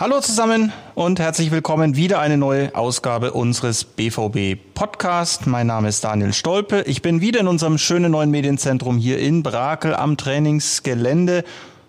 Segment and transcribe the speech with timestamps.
[0.00, 1.94] Hallo zusammen und herzlich willkommen.
[1.94, 5.46] Wieder eine neue Ausgabe unseres BVB Podcast.
[5.46, 6.84] Mein Name ist Daniel Stolpe.
[6.86, 11.44] Ich bin wieder in unserem schönen neuen Medienzentrum hier in Brakel am Trainingsgelände.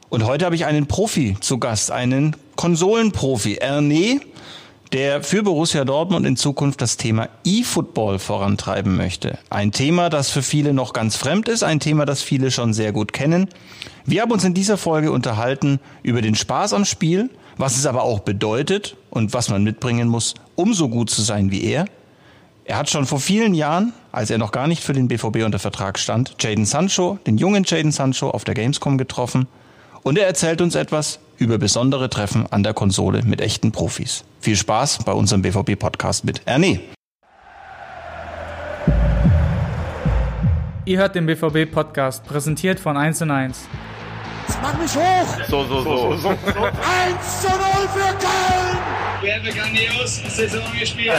[0.10, 4.20] Und heute habe ich einen Profi zu Gast, einen Konsolenprofi, Erne,
[4.92, 9.40] der für Borussia Dortmund in Zukunft das Thema E-Football vorantreiben möchte.
[9.50, 12.92] Ein Thema, das für viele noch ganz fremd ist, ein Thema, das viele schon sehr
[12.92, 13.48] gut kennen.
[14.04, 17.30] Wir haben uns in dieser Folge unterhalten über den Spaß am Spiel,
[17.62, 21.52] was es aber auch bedeutet und was man mitbringen muss, um so gut zu sein
[21.52, 21.86] wie er.
[22.66, 25.60] Er hat schon vor vielen Jahren, als er noch gar nicht für den BVB unter
[25.60, 29.48] Vertrag stand, Jaden Sancho, den jungen Jaden Sancho, auf der Gamescom getroffen.
[30.02, 34.24] Und er erzählt uns etwas über besondere Treffen an der Konsole mit echten Profis.
[34.40, 36.80] Viel Spaß bei unserem BVB-Podcast mit Erne.
[40.86, 43.68] Ihr hört den BVB-Podcast, präsentiert von 1 und 1.
[44.52, 45.28] Jetzt mach mich hoch!
[45.48, 46.18] So, so, so.
[46.18, 46.38] so, 1
[47.42, 47.58] zu 0
[47.94, 48.78] für Köln!
[49.22, 51.14] Wir haben grandios Saison gespielt.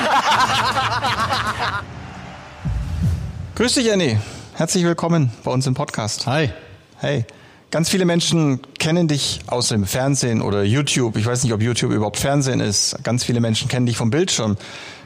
[3.55, 4.21] Grüß dich, Erne.
[4.53, 6.27] Herzlich willkommen bei uns im Podcast.
[6.27, 6.51] Hi.
[6.99, 7.25] Hey.
[7.71, 11.17] Ganz viele Menschen kennen dich aus dem Fernsehen oder YouTube.
[11.17, 13.03] Ich weiß nicht, ob YouTube überhaupt Fernsehen ist.
[13.03, 14.59] Ganz viele Menschen kennen dich vom Bildschirm.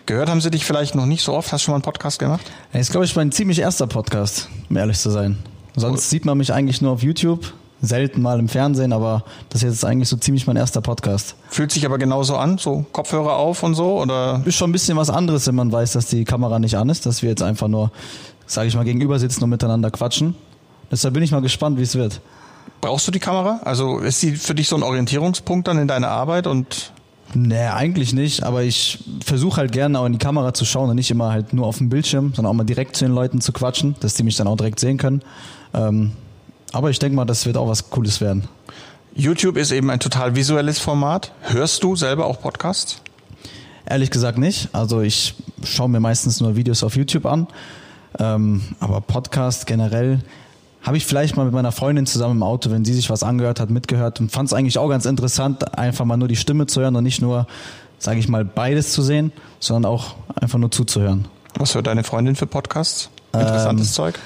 [0.07, 1.53] Gehört haben sie dich vielleicht noch nicht so oft?
[1.53, 2.45] Hast du schon mal einen Podcast gemacht?
[2.73, 5.39] Das ist, glaube ich, mein ziemlich erster Podcast, um ehrlich zu sein.
[5.77, 9.69] Sonst sieht man mich eigentlich nur auf YouTube, selten mal im Fernsehen, aber das ist
[9.69, 11.37] jetzt eigentlich so ziemlich mein erster Podcast.
[11.49, 14.43] Fühlt sich aber genauso an, so Kopfhörer auf und so, oder?
[14.45, 17.07] Ist schon ein bisschen was anderes, wenn man weiß, dass die Kamera nicht an ist,
[17.07, 17.91] dass wir jetzt einfach nur,
[18.47, 20.35] sage ich mal, gegenüber sitzen und miteinander quatschen.
[20.91, 22.21] Deshalb bin ich mal gespannt, wie es wird.
[22.81, 23.61] Brauchst du die Kamera?
[23.65, 26.93] Also ist sie für dich so ein Orientierungspunkt dann in deiner Arbeit und
[27.35, 30.97] Nee, eigentlich nicht, aber ich versuche halt gerne auch in die Kamera zu schauen und
[30.97, 33.53] nicht immer halt nur auf dem Bildschirm, sondern auch mal direkt zu den Leuten zu
[33.53, 35.23] quatschen, dass die mich dann auch direkt sehen können.
[35.75, 36.13] Ähm,
[36.77, 38.49] aber ich denke mal, das wird auch was Cooles werden.
[39.15, 41.33] YouTube ist eben ein total visuelles Format.
[41.41, 43.01] Hörst du selber auch Podcasts?
[43.87, 44.69] Ehrlich gesagt nicht.
[44.75, 47.47] Also ich schaue mir meistens nur Videos auf YouTube an.
[48.19, 50.21] Ähm, aber Podcast generell
[50.83, 53.59] habe ich vielleicht mal mit meiner Freundin zusammen im Auto, wenn sie sich was angehört
[53.59, 56.83] hat, mitgehört und fand es eigentlich auch ganz interessant, einfach mal nur die Stimme zu
[56.83, 57.47] hören und nicht nur,
[57.99, 61.27] sage ich mal, beides zu sehen, sondern auch einfach nur zuzuhören.
[61.59, 63.09] Was hört deine Freundin für Podcasts?
[63.33, 64.19] Interessantes Ähm, Zeug?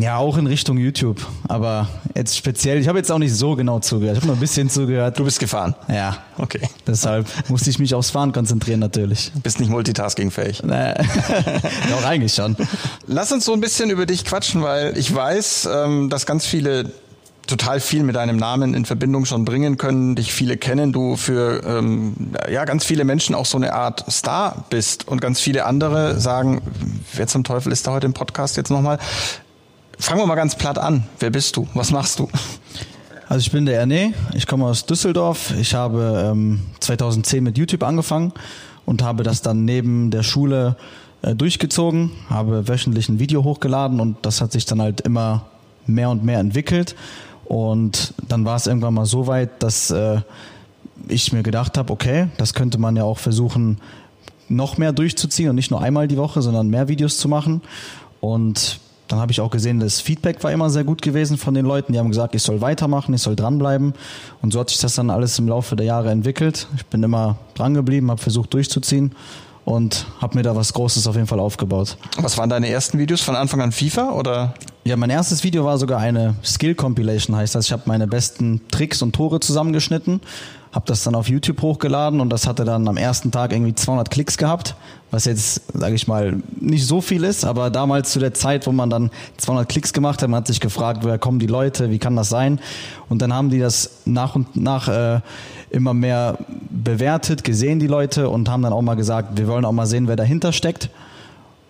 [0.00, 1.26] Ja, auch in Richtung YouTube.
[1.48, 4.16] Aber jetzt speziell, ich habe jetzt auch nicht so genau zugehört.
[4.16, 5.18] Ich habe nur ein bisschen zugehört.
[5.18, 5.74] Du bist gefahren.
[5.88, 6.60] Ja, Okay.
[6.86, 9.32] deshalb musste ich mich aufs Fahren konzentrieren natürlich.
[9.42, 10.62] Bist nicht multitaskingfähig.
[10.62, 10.94] Nee.
[11.90, 12.56] Doch, eigentlich schon.
[13.06, 16.90] Lass uns so ein bisschen über dich quatschen, weil ich weiß, ähm, dass ganz viele
[17.46, 21.62] total viel mit deinem Namen in Verbindung schon bringen können, dich viele kennen, du für
[21.66, 22.14] ähm,
[22.50, 26.62] ja ganz viele Menschen auch so eine Art Star bist und ganz viele andere sagen,
[27.14, 28.98] wer zum Teufel ist da heute im Podcast jetzt nochmal?
[29.98, 31.04] Fangen wir mal ganz platt an.
[31.18, 31.68] Wer bist du?
[31.74, 32.28] Was machst du?
[33.28, 35.54] Also ich bin der Erne, ich komme aus Düsseldorf.
[35.58, 38.32] Ich habe ähm, 2010 mit YouTube angefangen
[38.84, 40.76] und habe das dann neben der Schule
[41.22, 45.46] äh, durchgezogen, habe wöchentlich ein Video hochgeladen und das hat sich dann halt immer
[45.86, 46.94] mehr und mehr entwickelt.
[47.44, 50.20] Und dann war es irgendwann mal so weit, dass äh,
[51.08, 53.78] ich mir gedacht habe, okay, das könnte man ja auch versuchen,
[54.48, 57.62] noch mehr durchzuziehen und nicht nur einmal die Woche, sondern mehr Videos zu machen.
[58.20, 58.78] Und
[59.12, 61.92] dann habe ich auch gesehen, das Feedback war immer sehr gut gewesen von den Leuten.
[61.92, 63.92] Die haben gesagt, ich soll weitermachen, ich soll dranbleiben.
[64.40, 66.66] Und so hat sich das dann alles im Laufe der Jahre entwickelt.
[66.76, 69.14] Ich bin immer dran geblieben, habe versucht durchzuziehen
[69.66, 71.98] und habe mir da was Großes auf jeden Fall aufgebaut.
[72.16, 74.54] Was waren deine ersten Videos von Anfang an FIFA oder?
[74.84, 77.66] Ja, mein erstes Video war sogar eine Skill Compilation, heißt das.
[77.66, 80.22] Ich habe meine besten Tricks und Tore zusammengeschnitten,
[80.72, 84.10] habe das dann auf YouTube hochgeladen und das hatte dann am ersten Tag irgendwie 200
[84.10, 84.74] Klicks gehabt,
[85.12, 88.72] was jetzt, sage ich mal, nicht so viel ist, aber damals zu der Zeit, wo
[88.72, 91.98] man dann 200 Klicks gemacht hat, man hat sich gefragt, woher kommen die Leute, wie
[91.98, 92.58] kann das sein?
[93.10, 95.20] Und dann haben die das nach und nach äh,
[95.68, 96.38] immer mehr
[96.70, 100.08] bewertet, gesehen die Leute und haben dann auch mal gesagt, wir wollen auch mal sehen,
[100.08, 100.88] wer dahinter steckt.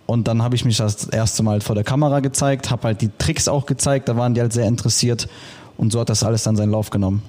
[0.06, 3.10] Und dann habe ich mich das erste Mal vor der Kamera gezeigt, habe halt die
[3.18, 5.28] Tricks auch gezeigt, da waren die halt sehr interessiert
[5.78, 7.22] und so hat das alles dann seinen Lauf genommen.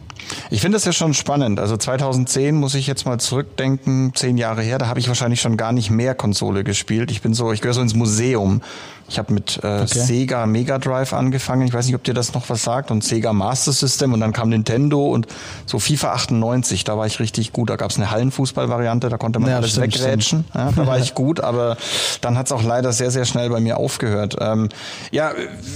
[0.50, 1.60] Ich finde das ja schon spannend.
[1.60, 5.58] Also 2010 muss ich jetzt mal zurückdenken, zehn Jahre her, da habe ich wahrscheinlich schon
[5.58, 7.12] gar nicht mehr Konsole gespielt.
[7.12, 8.62] Ich bin so, ich gehöre so ins Museum.
[9.10, 10.00] Ich habe mit äh, Okay.
[10.00, 11.68] Sega Mega Drive angefangen.
[11.68, 12.90] Ich weiß nicht, ob dir das noch was sagt.
[12.92, 15.28] Und Sega Master System und dann kam Nintendo und
[15.66, 16.84] so FIFA 98.
[16.84, 17.70] Da war ich richtig gut.
[17.70, 20.46] Da gab es eine Hallenfußball-Variante, da konnte man Ja, alles stimmt, wegrätschen.
[20.54, 21.78] Ja, da war ich gut, aber
[22.22, 24.38] dann hat es auch leider sehr, sehr schnell bei mir aufgehört.
[24.40, 24.70] Ähm,
[25.12, 25.32] ja,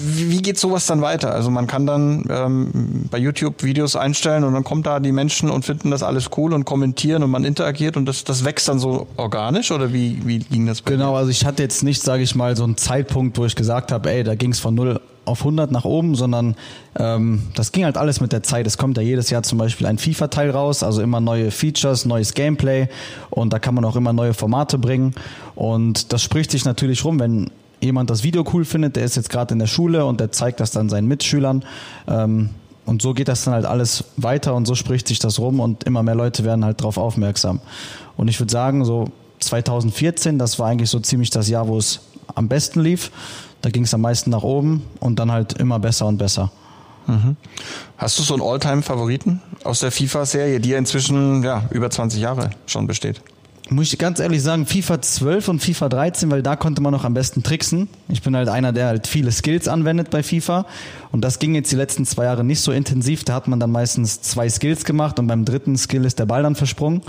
[0.05, 1.33] wie geht sowas dann weiter?
[1.33, 5.49] Also man kann dann ähm, bei YouTube Videos einstellen und dann kommt da die Menschen
[5.49, 8.79] und finden das alles cool und kommentieren und man interagiert und das, das wächst dann
[8.79, 12.23] so organisch oder wie, wie ging das bei Genau, also ich hatte jetzt nicht, sage
[12.23, 14.99] ich mal, so einen Zeitpunkt, wo ich gesagt habe, ey, da ging es von 0
[15.25, 16.55] auf 100 nach oben, sondern
[16.97, 18.65] ähm, das ging halt alles mit der Zeit.
[18.65, 22.33] Es kommt ja jedes Jahr zum Beispiel ein FIFA-Teil raus, also immer neue Features, neues
[22.33, 22.87] Gameplay
[23.29, 25.13] und da kann man auch immer neue Formate bringen
[25.55, 29.29] und das spricht sich natürlich rum, wenn jemand das Video cool findet, der ist jetzt
[29.29, 31.63] gerade in der Schule und der zeigt das dann seinen Mitschülern.
[32.07, 32.49] Ähm,
[32.85, 35.83] und so geht das dann halt alles weiter und so spricht sich das rum und
[35.83, 37.59] immer mehr Leute werden halt darauf aufmerksam.
[38.15, 39.09] Und ich würde sagen, so
[39.39, 41.99] 2014, das war eigentlich so ziemlich das Jahr, wo es
[42.35, 43.11] am besten lief.
[43.61, 46.51] Da ging es am meisten nach oben und dann halt immer besser und besser.
[47.07, 47.37] Mhm.
[47.97, 52.51] Hast du so einen Alltime-Favoriten aus der FIFA-Serie, die ja inzwischen ja, über 20 Jahre
[52.65, 53.21] schon besteht?
[53.69, 57.03] Muss ich ganz ehrlich sagen, FIFA 12 und FIFA 13, weil da konnte man noch
[57.03, 57.89] am besten tricksen.
[58.07, 60.65] Ich bin halt einer, der halt viele Skills anwendet bei FIFA.
[61.11, 63.23] Und das ging jetzt die letzten zwei Jahre nicht so intensiv.
[63.23, 66.43] Da hat man dann meistens zwei Skills gemacht und beim dritten Skill ist der Ball
[66.43, 67.01] dann versprungen.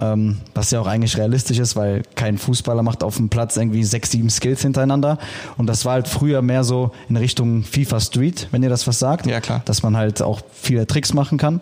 [0.00, 3.82] Ähm, was ja auch eigentlich realistisch ist, weil kein Fußballer macht auf dem Platz irgendwie
[3.82, 5.18] sechs, sieben Skills hintereinander.
[5.56, 8.98] Und das war halt früher mehr so in Richtung FIFA Street, wenn ihr das was
[8.98, 9.26] sagt.
[9.26, 9.62] Ja, klar.
[9.64, 11.60] Dass man halt auch viele Tricks machen kann.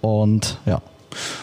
[0.00, 0.82] Und ja,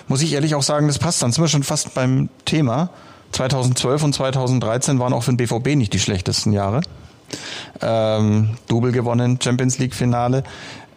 [0.07, 1.21] muss ich ehrlich auch sagen, das passt.
[1.21, 2.89] Dann sind wir schon fast beim Thema.
[3.31, 6.81] 2012 und 2013 waren auch für den BVB nicht die schlechtesten Jahre.
[7.81, 10.43] Ähm, Double gewonnen, Champions League Finale.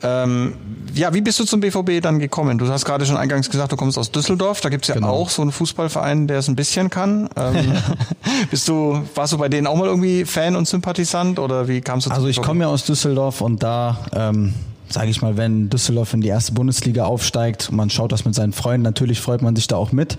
[0.02, 0.54] Ähm,
[0.94, 2.58] ja, wie bist du zum BVB dann gekommen?
[2.58, 4.60] Du hast gerade schon eingangs gesagt, du kommst aus Düsseldorf.
[4.60, 5.08] Da gibt's ja genau.
[5.08, 7.28] auch so einen Fußballverein, der es ein bisschen kann.
[7.36, 7.72] Ähm,
[8.50, 12.06] bist du, warst du bei denen auch mal irgendwie Fan und Sympathisant oder wie kamst
[12.06, 12.10] du?
[12.10, 14.54] Also ich komme ja aus Düsseldorf und da ähm,
[14.88, 18.34] sage ich mal, wenn Düsseldorf in die erste Bundesliga aufsteigt und man schaut das mit
[18.34, 20.16] seinen Freunden, natürlich freut man sich da auch mit.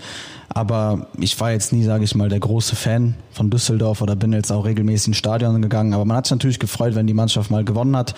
[0.50, 4.32] Aber ich war jetzt nie, sage ich mal, der große Fan von Düsseldorf oder bin
[4.32, 5.92] jetzt auch regelmäßig ins Stadion gegangen.
[5.94, 8.14] Aber man hat sich natürlich gefreut, wenn die Mannschaft mal gewonnen hat.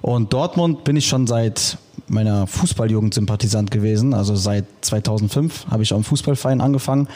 [0.00, 4.14] Und Dortmund bin ich schon seit meiner Fußballjugend Sympathisant gewesen.
[4.14, 7.08] Also seit 2005 habe ich auch im Fußballverein angefangen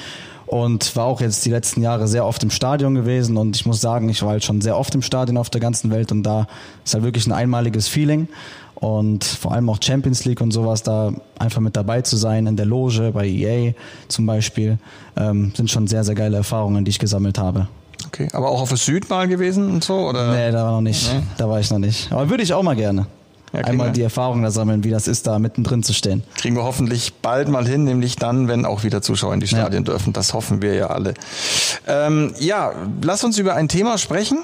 [0.49, 3.81] und war auch jetzt die letzten Jahre sehr oft im Stadion gewesen und ich muss
[3.81, 6.47] sagen, ich war halt schon sehr oft im Stadion auf der ganzen Welt und da
[6.85, 8.29] ist halt wirklich ein einmaliges Feeling
[8.81, 12.57] und vor allem auch Champions League und sowas, da einfach mit dabei zu sein, in
[12.57, 13.73] der Loge, bei EA
[14.07, 14.79] zum Beispiel,
[15.17, 17.67] ähm, sind schon sehr, sehr geile Erfahrungen, die ich gesammelt habe.
[18.07, 20.09] Okay, aber auch auf der Süd mal gewesen und so?
[20.09, 20.31] Oder?
[20.31, 21.13] Nee, da war noch nicht.
[21.13, 21.23] Nee?
[21.37, 22.13] Da war ich noch nicht.
[22.13, 23.07] Aber würde ich auch mal gerne.
[23.53, 26.23] Ja, Einmal die Erfahrung da sammeln, wie das ist, da mittendrin zu stehen.
[26.37, 29.85] Kriegen wir hoffentlich bald mal hin, nämlich dann, wenn auch wieder Zuschauer in die Stadien
[29.85, 29.93] ja.
[29.93, 30.13] dürfen.
[30.13, 31.15] Das hoffen wir ja alle.
[31.87, 32.73] Ähm, ja,
[33.03, 34.39] lass uns über ein Thema sprechen.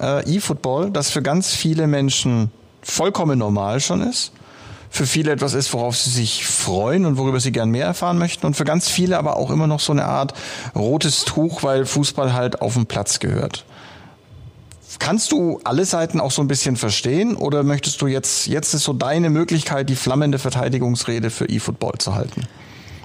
[0.00, 2.50] Äh, E-Football, das für ganz viele Menschen
[2.82, 4.32] vollkommen normal schon ist.
[4.92, 8.44] Für viele etwas ist, worauf sie sich freuen und worüber sie gern mehr erfahren möchten.
[8.44, 10.34] Und für ganz viele aber auch immer noch so eine Art
[10.74, 13.64] rotes Tuch, weil Fußball halt auf den Platz gehört.
[14.98, 18.82] Kannst du alle Seiten auch so ein bisschen verstehen oder möchtest du jetzt, jetzt ist
[18.82, 22.42] so deine Möglichkeit, die flammende Verteidigungsrede für E-Football zu halten?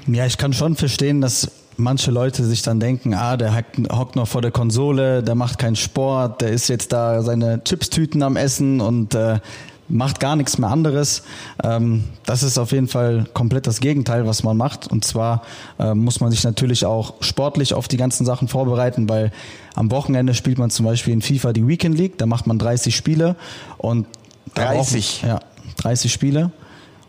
[0.08, 4.28] Ja, ich kann schon verstehen, dass manche Leute sich dann denken, ah, der hockt noch
[4.28, 8.82] vor der Konsole, der macht keinen Sport, der ist jetzt da seine Chipstüten am Essen
[8.82, 9.40] und äh,
[9.88, 11.24] macht gar nichts mehr anderes.
[11.64, 14.88] Ähm, das ist auf jeden Fall komplett das Gegenteil, was man macht.
[14.88, 15.44] Und zwar
[15.80, 19.32] äh, muss man sich natürlich auch sportlich auf die ganzen Sachen vorbereiten, weil
[19.76, 22.96] am Wochenende spielt man zum Beispiel in FIFA die Weekend League, da macht man 30
[22.96, 23.36] Spiele
[23.78, 24.08] und
[24.56, 25.24] 30?
[25.24, 25.40] ja,
[25.78, 26.52] 30 Spiele.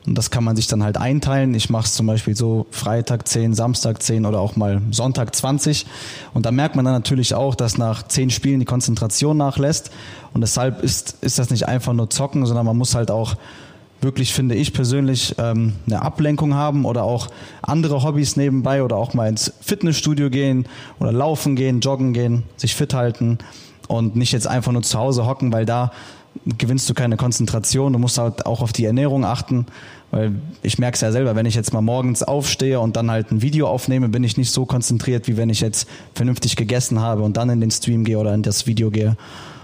[0.06, 1.54] Und das kann man sich dann halt einteilen.
[1.54, 5.86] Ich mache es zum Beispiel so Freitag 10, Samstag 10 oder auch mal Sonntag 20.
[6.32, 9.90] Und da merkt man dann natürlich auch, dass nach 10 Spielen die Konzentration nachlässt.
[10.32, 13.34] Und deshalb ist, ist das nicht einfach nur zocken, sondern man muss halt auch
[14.00, 17.28] wirklich, finde ich persönlich, ähm, eine Ablenkung haben oder auch
[17.62, 20.66] andere Hobbys nebenbei oder auch mal ins Fitnessstudio gehen
[21.00, 23.38] oder laufen gehen, joggen gehen, sich fit halten
[23.88, 25.90] und nicht jetzt einfach nur zu Hause hocken, weil da
[26.44, 27.92] gewinnst du keine Konzentration.
[27.92, 29.66] Du musst halt auch auf die Ernährung achten,
[30.10, 33.32] weil ich merke es ja selber, wenn ich jetzt mal morgens aufstehe und dann halt
[33.32, 37.22] ein Video aufnehme, bin ich nicht so konzentriert, wie wenn ich jetzt vernünftig gegessen habe
[37.22, 39.16] und dann in den Stream gehe oder in das Video gehe.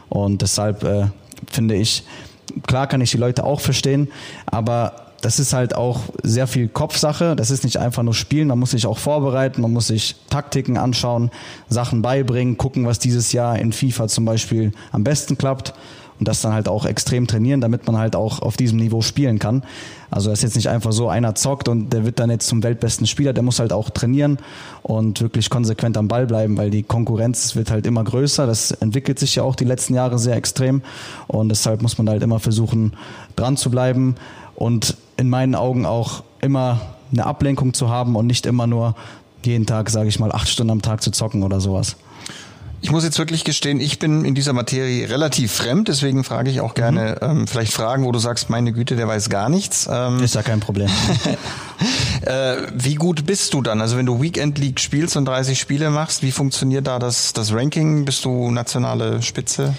[0.08, 1.06] Und deshalb äh,
[1.50, 2.04] finde ich,
[2.66, 4.08] klar kann ich die Leute auch verstehen,
[4.46, 7.36] aber das ist halt auch sehr viel Kopfsache.
[7.36, 8.48] Das ist nicht einfach nur spielen.
[8.48, 9.62] Man muss sich auch vorbereiten.
[9.62, 11.30] Man muss sich Taktiken anschauen,
[11.68, 15.74] Sachen beibringen, gucken, was dieses Jahr in FIFA zum Beispiel am besten klappt
[16.22, 19.40] und das dann halt auch extrem trainieren, damit man halt auch auf diesem Niveau spielen
[19.40, 19.64] kann.
[20.08, 22.62] Also das ist jetzt nicht einfach so, einer zockt und der wird dann jetzt zum
[22.62, 24.38] weltbesten Spieler, der muss halt auch trainieren
[24.84, 28.46] und wirklich konsequent am Ball bleiben, weil die Konkurrenz wird halt immer größer.
[28.46, 30.82] Das entwickelt sich ja auch die letzten Jahre sehr extrem
[31.26, 32.92] und deshalb muss man halt immer versuchen,
[33.34, 34.14] dran zu bleiben
[34.54, 38.94] und in meinen Augen auch immer eine Ablenkung zu haben und nicht immer nur
[39.44, 41.96] jeden Tag, sage ich mal, acht Stunden am Tag zu zocken oder sowas.
[42.84, 46.60] Ich muss jetzt wirklich gestehen, ich bin in dieser Materie relativ fremd, deswegen frage ich
[46.60, 47.30] auch gerne mhm.
[47.30, 49.88] ähm, vielleicht Fragen, wo du sagst, meine Güte, der weiß gar nichts.
[49.90, 50.88] Ähm, ist ja kein Problem.
[52.22, 53.80] äh, wie gut bist du dann?
[53.80, 57.54] Also wenn du Weekend League spielst und 30 Spiele machst, wie funktioniert da das, das
[57.54, 58.04] Ranking?
[58.04, 59.76] Bist du nationale Spitze?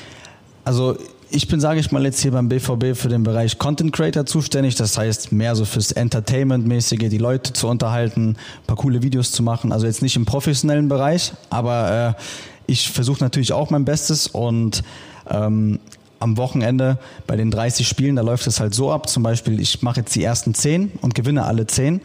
[0.63, 0.98] Also
[1.29, 4.75] ich bin, sage ich mal, jetzt hier beim BVB für den Bereich Content Creator zuständig.
[4.75, 9.43] Das heißt, mehr so fürs Entertainment-mäßige, die Leute zu unterhalten, ein paar coole Videos zu
[9.43, 9.72] machen.
[9.74, 12.22] Also jetzt nicht im professionellen Bereich, aber äh,
[12.67, 14.84] ich versuche natürlich auch mein Bestes und
[15.29, 15.79] ähm,
[16.20, 19.10] am Wochenende bei den 30 Spielen, da läuft es halt so ab.
[19.10, 22.01] Zum Beispiel, ich mache jetzt die ersten 10 und gewinne alle 10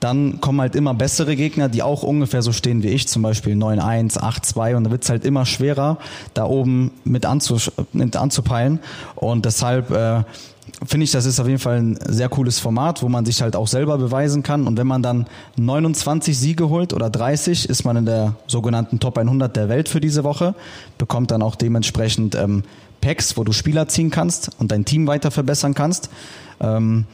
[0.00, 3.54] dann kommen halt immer bessere Gegner, die auch ungefähr so stehen wie ich, zum Beispiel
[3.54, 5.98] 9-1, 8-2 und da wird es halt immer schwerer,
[6.34, 7.58] da oben mit, anzu,
[7.92, 8.80] mit anzupeilen.
[9.14, 10.22] Und deshalb äh,
[10.84, 13.56] finde ich, das ist auf jeden Fall ein sehr cooles Format, wo man sich halt
[13.56, 17.96] auch selber beweisen kann und wenn man dann 29 Siege holt oder 30, ist man
[17.96, 20.54] in der sogenannten Top 100 der Welt für diese Woche,
[20.98, 22.62] bekommt dann auch dementsprechend ähm,
[23.00, 26.10] Packs, wo du Spieler ziehen kannst und dein Team weiter verbessern kannst.
[26.60, 27.04] Ähm,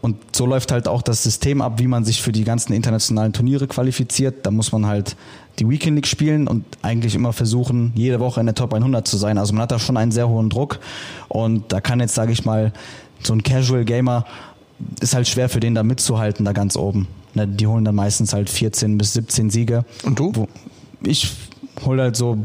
[0.00, 3.32] und so läuft halt auch das System ab, wie man sich für die ganzen internationalen
[3.32, 4.46] Turniere qualifiziert.
[4.46, 5.16] Da muss man halt
[5.58, 9.16] die Weekend League spielen und eigentlich immer versuchen, jede Woche in der Top 100 zu
[9.16, 9.38] sein.
[9.38, 10.78] Also man hat da schon einen sehr hohen Druck
[11.28, 12.72] und da kann jetzt, sage ich mal,
[13.22, 14.24] so ein Casual Gamer
[15.00, 17.08] ist halt schwer für den da mitzuhalten, da ganz oben.
[17.34, 19.84] Ne, die holen dann meistens halt 14 bis 17 Siege.
[20.04, 20.46] Und du?
[21.02, 21.32] Ich
[21.84, 22.38] hole halt so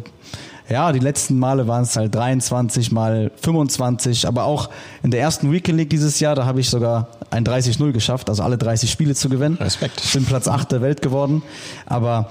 [0.69, 4.69] ja, die letzten Male waren es halt 23 mal 25, aber auch
[5.03, 8.43] in der ersten Weekend League dieses Jahr, da habe ich sogar ein 30-0 geschafft, also
[8.43, 9.57] alle 30 Spiele zu gewinnen.
[9.59, 10.01] Respekt.
[10.13, 11.43] Bin Platz 8 der Welt geworden,
[11.85, 12.29] aber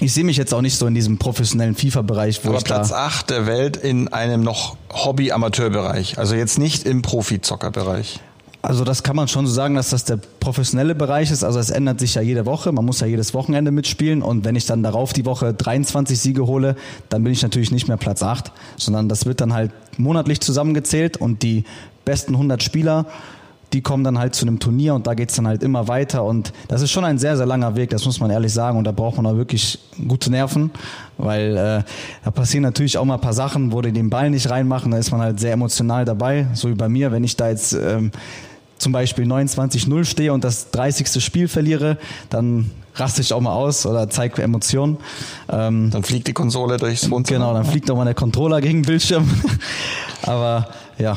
[0.00, 2.90] ich sehe mich jetzt auch nicht so in diesem professionellen FIFA-Bereich, wo Aber ich Platz
[2.90, 6.18] da 8 der Welt in einem noch Hobby-Amateur-Bereich.
[6.18, 8.20] Also jetzt nicht im Profi-Zocker-Bereich.
[8.60, 11.44] Also das kann man schon so sagen, dass das der professionelle Bereich ist.
[11.44, 12.72] Also es ändert sich ja jede Woche.
[12.72, 14.20] Man muss ja jedes Wochenende mitspielen.
[14.20, 16.76] Und wenn ich dann darauf die Woche 23 Siege hole,
[17.08, 21.16] dann bin ich natürlich nicht mehr Platz 8, sondern das wird dann halt monatlich zusammengezählt
[21.16, 21.64] und die
[22.04, 23.06] besten 100 Spieler
[23.72, 26.24] die kommen dann halt zu einem Turnier und da geht's dann halt immer weiter.
[26.24, 28.78] Und das ist schon ein sehr, sehr langer Weg, das muss man ehrlich sagen.
[28.78, 30.70] Und da braucht man auch wirklich gute Nerven,
[31.18, 31.82] weil äh,
[32.24, 34.90] da passieren natürlich auch mal ein paar Sachen, wo die den Ball nicht reinmachen.
[34.90, 37.12] Da ist man halt sehr emotional dabei, so wie bei mir.
[37.12, 38.10] Wenn ich da jetzt ähm,
[38.78, 41.22] zum Beispiel 29-0 stehe und das 30.
[41.22, 41.98] Spiel verliere,
[42.30, 44.96] dann raste ich auch mal aus oder zeige Emotionen.
[45.48, 47.38] Ähm, Dann fliegt die Konsole durchs Wohnzimmer.
[47.38, 49.28] genau, dann fliegt auch mal der Controller gegen den Bildschirm.
[50.22, 51.16] Aber ja,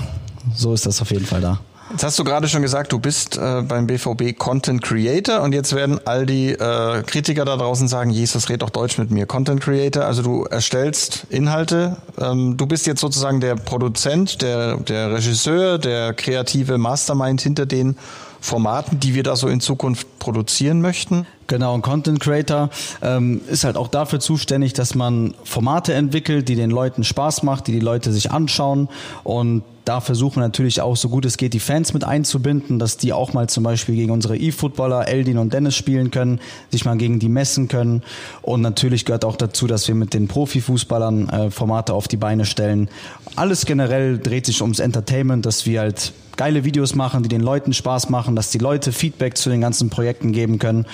[0.54, 1.60] so ist das auf jeden Fall da.
[1.92, 5.76] Jetzt hast du gerade schon gesagt, du bist äh, beim BVB Content Creator und jetzt
[5.76, 9.26] werden all die äh, Kritiker da draußen sagen, Jesus, red doch Deutsch mit mir.
[9.26, 11.98] Content Creator, also du erstellst Inhalte.
[12.18, 17.98] Ähm, du bist jetzt sozusagen der Produzent, der, der Regisseur, der kreative Mastermind hinter den
[18.40, 21.28] Formaten, die wir da so in Zukunft produzieren möchten.
[21.48, 22.70] Genau, ein Content Creator
[23.02, 27.68] ähm, ist halt auch dafür zuständig, dass man Formate entwickelt, die den Leuten Spaß macht,
[27.68, 28.88] die die Leute sich anschauen
[29.24, 33.14] und da versuchen natürlich auch so gut es geht die Fans mit einzubinden, dass die
[33.14, 37.20] auch mal zum Beispiel gegen unsere E-Footballer Eldin und Dennis spielen können, sich mal gegen
[37.20, 38.04] die messen können
[38.42, 42.46] und natürlich gehört auch dazu, dass wir mit den Profifußballern äh, Formate auf die Beine
[42.46, 42.90] stellen.
[43.36, 47.74] Alles generell dreht sich ums Entertainment, dass wir halt geile Videos machen, die den Leuten
[47.74, 50.86] Spaß machen, dass die Leute Feedback zu den ganzen Projekten geben können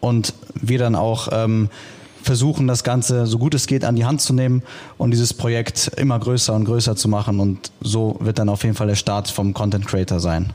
[0.00, 1.68] und wir dann auch ähm,
[2.26, 4.62] versuchen, das Ganze so gut es geht an die Hand zu nehmen
[4.98, 7.40] und dieses Projekt immer größer und größer zu machen.
[7.40, 10.52] Und so wird dann auf jeden Fall der Start vom Content Creator sein.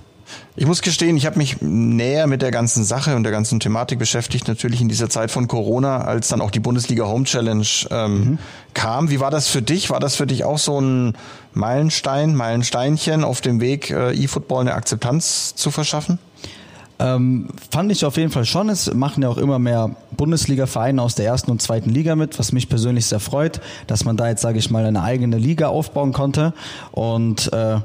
[0.56, 4.00] Ich muss gestehen, ich habe mich näher mit der ganzen Sache und der ganzen Thematik
[4.00, 8.14] beschäftigt, natürlich in dieser Zeit von Corona, als dann auch die Bundesliga Home Challenge ähm,
[8.14, 8.40] mhm.
[8.74, 9.10] kam.
[9.10, 9.90] Wie war das für dich?
[9.90, 11.14] War das für dich auch so ein
[11.54, 16.20] Meilenstein, Meilensteinchen auf dem Weg, äh, E-Football eine Akzeptanz zu verschaffen?
[17.02, 18.70] Ähm, fand ich auf jeden Fall schon.
[18.70, 22.52] Es machen ja auch immer mehr Bundesliga-Vereine aus der ersten und zweiten Liga mit, was
[22.52, 26.14] mich persönlich sehr freut, dass man da jetzt, sage ich mal, eine eigene Liga aufbauen
[26.14, 26.54] konnte.
[26.92, 27.80] Und äh,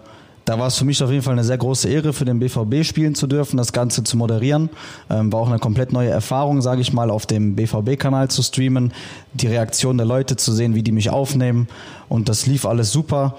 [0.44, 2.84] da war es für mich auf jeden Fall eine sehr große Ehre, für den BVB
[2.84, 4.68] spielen zu dürfen, das Ganze zu moderieren.
[5.08, 8.92] Ähm, war auch eine komplett neue Erfahrung, sage ich mal, auf dem BVB-Kanal zu streamen,
[9.32, 11.68] die Reaktion der Leute zu sehen, wie die mich aufnehmen.
[12.10, 13.34] Und das lief alles super.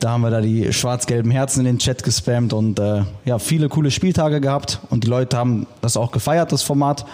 [0.00, 3.68] Da haben wir da die schwarz-gelben Herzen in den Chat gespammt und äh, ja, viele
[3.68, 7.04] coole Spieltage gehabt und die Leute haben das auch gefeiert, das Format.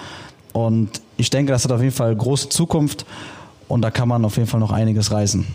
[0.52, 3.06] Und ich denke, das hat auf jeden Fall große Zukunft
[3.68, 5.46] und da kann man auf jeden Fall noch einiges reißen.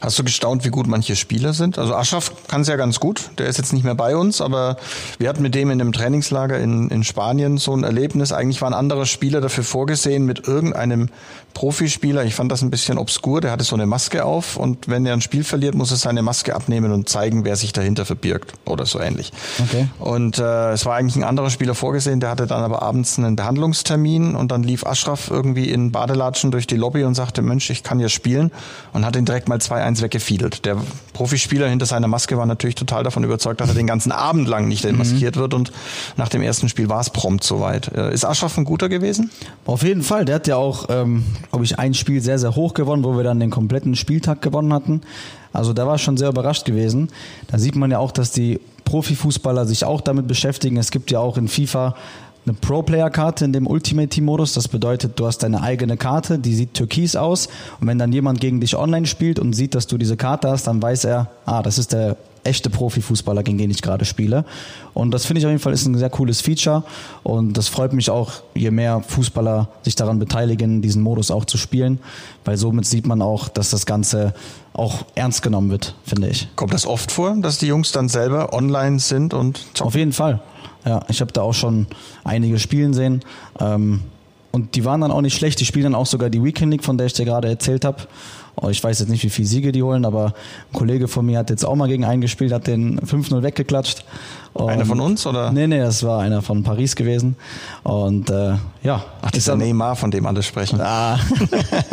[0.00, 1.78] Hast du gestaunt, wie gut manche Spieler sind?
[1.78, 3.30] Also Aschaf kann es ja ganz gut.
[3.36, 4.78] Der ist jetzt nicht mehr bei uns, aber
[5.18, 8.32] wir hatten mit dem in einem Trainingslager in, in Spanien so ein Erlebnis.
[8.32, 11.10] Eigentlich waren andere Spieler dafür vorgesehen mit irgendeinem
[11.52, 12.24] Profispieler.
[12.24, 13.42] Ich fand das ein bisschen obskur.
[13.42, 16.22] Der hatte so eine Maske auf und wenn er ein Spiel verliert, muss er seine
[16.22, 19.32] Maske abnehmen und zeigen, wer sich dahinter verbirgt oder so ähnlich.
[19.62, 19.88] Okay.
[19.98, 22.20] Und äh, es war eigentlich ein anderer Spieler vorgesehen.
[22.20, 26.66] Der hatte dann aber abends einen Behandlungstermin und dann lief Aschraf irgendwie in Badelatschen durch
[26.66, 28.50] die Lobby und sagte, Mensch, ich kann ja spielen
[28.94, 30.64] und hat ihn direkt mal zwei eins weggefiedelt.
[30.64, 30.76] Der
[31.12, 34.68] Profispieler hinter seiner Maske war natürlich total davon überzeugt, dass er den ganzen Abend lang
[34.68, 35.72] nicht demaskiert wird und
[36.16, 37.92] nach dem ersten Spiel war es prompt soweit.
[37.94, 39.30] Äh, Ist Aschraf ein guter gewesen?
[39.66, 40.24] Auf jeden Fall.
[40.24, 43.24] Der hat ja auch, ähm, glaube ich, ein Spiel sehr, sehr hoch gewonnen, wo wir
[43.24, 45.02] dann den kompletten Spieltag gewonnen hatten.
[45.52, 47.10] Also da war ich schon sehr überrascht gewesen.
[47.48, 50.76] Da sieht man ja auch, dass die Profifußballer sich auch damit beschäftigen.
[50.76, 51.94] Es gibt ja auch in FIFA
[52.50, 54.54] eine Pro-Player-Karte in dem Ultimate Team-Modus.
[54.54, 57.48] Das bedeutet, du hast deine eigene Karte, die sieht türkis aus.
[57.80, 60.66] Und wenn dann jemand gegen dich online spielt und sieht, dass du diese Karte hast,
[60.66, 64.46] dann weiß er, ah, das ist der echte Profifußballer, gegen den ich gerade spiele.
[64.94, 66.82] Und das finde ich auf jeden Fall ist ein sehr cooles Feature.
[67.22, 71.58] Und das freut mich auch, je mehr Fußballer sich daran beteiligen, diesen Modus auch zu
[71.58, 72.00] spielen.
[72.44, 74.34] Weil somit sieht man auch, dass das Ganze
[74.72, 76.48] auch ernst genommen wird, finde ich.
[76.56, 79.86] Kommt das oft vor, dass die Jungs dann selber online sind und zocken?
[79.86, 80.40] Auf jeden Fall.
[80.84, 81.86] Ja, ich habe da auch schon
[82.24, 83.20] einige spielen sehen.
[83.60, 84.00] Ähm,
[84.52, 85.60] und die waren dann auch nicht schlecht.
[85.60, 87.98] Die spielen dann auch sogar die Weekend League, von der ich dir gerade erzählt habe.
[88.56, 90.26] Oh, Ich weiß jetzt nicht, wie viele Siege die holen, aber
[90.72, 94.04] ein Kollege von mir hat jetzt auch mal gegen einen gespielt, hat den 5-0 weggeklatscht.
[94.54, 95.52] Einer Und- von uns, oder?
[95.52, 97.36] Nee, nee, das war einer von Paris gewesen.
[97.84, 99.04] Und äh, ja.
[99.22, 100.80] Ach, dieser Neymar, von dem alle sprechen.
[100.80, 101.16] Ah.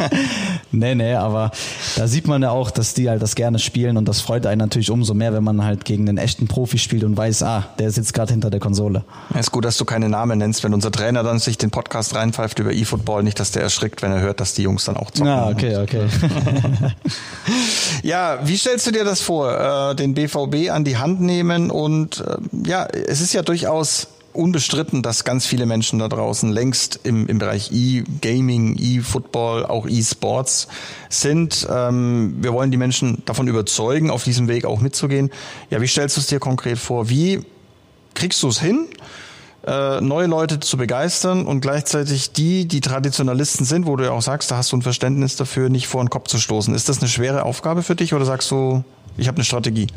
[0.71, 1.51] nee, nee, aber
[1.95, 4.59] da sieht man ja auch, dass die halt das gerne spielen und das freut einen
[4.59, 7.91] natürlich umso mehr, wenn man halt gegen einen echten Profi spielt und weiß, ah, der
[7.91, 9.03] sitzt gerade hinter der Konsole.
[9.33, 12.15] Ja, ist gut, dass du keine Namen nennst, wenn unser Trainer dann sich den Podcast
[12.15, 15.11] reinpfeift über E-Football, nicht, dass der erschrickt, wenn er hört, dass die Jungs dann auch
[15.11, 15.31] zocken.
[15.31, 16.07] Ah, okay, okay.
[18.03, 22.21] Ja, wie stellst du dir das vor, äh, den BVB an die Hand nehmen und
[22.21, 27.27] äh, ja, es ist ja durchaus unbestritten, dass ganz viele Menschen da draußen längst im,
[27.27, 30.67] im Bereich E-Gaming, E-Football, auch E-Sports
[31.09, 31.67] sind.
[31.69, 35.31] Ähm, wir wollen die Menschen davon überzeugen, auf diesem Weg auch mitzugehen.
[35.69, 37.09] Ja, wie stellst du es dir konkret vor?
[37.09, 37.41] Wie
[38.13, 38.87] kriegst du es hin,
[39.65, 44.21] äh, neue Leute zu begeistern und gleichzeitig die, die Traditionalisten sind, wo du ja auch
[44.21, 46.73] sagst, da hast du ein Verständnis dafür, nicht vor den Kopf zu stoßen.
[46.73, 48.83] Ist das eine schwere Aufgabe für dich oder sagst du,
[49.17, 49.87] ich habe eine Strategie?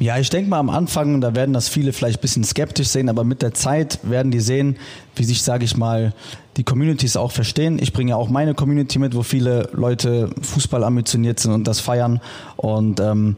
[0.00, 3.10] Ja, ich denke mal am Anfang, da werden das viele vielleicht ein bisschen skeptisch sehen,
[3.10, 4.76] aber mit der Zeit werden die sehen,
[5.14, 6.14] wie sich, sage ich mal,
[6.56, 7.78] die Communities auch verstehen.
[7.78, 11.80] Ich bringe ja auch meine Community mit, wo viele Leute Fußball ambitioniert sind und das
[11.80, 12.22] feiern.
[12.56, 13.36] Und ähm,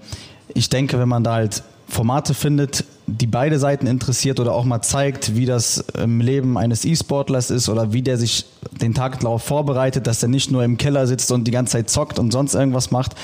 [0.54, 4.80] ich denke, wenn man da halt Formate findet, die beide Seiten interessiert oder auch mal
[4.80, 9.42] zeigt, wie das im Leben eines E-Sportlers ist oder wie der sich den Tag darauf
[9.42, 12.54] vorbereitet, dass er nicht nur im Keller sitzt und die ganze Zeit zockt und sonst
[12.54, 13.14] irgendwas macht.